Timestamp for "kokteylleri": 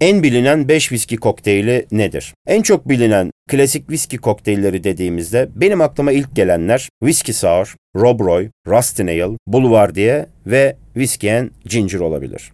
4.18-4.84